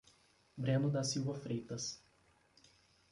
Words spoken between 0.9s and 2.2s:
Silva Freitas